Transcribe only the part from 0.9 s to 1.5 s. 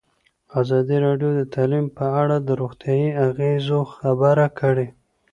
راډیو د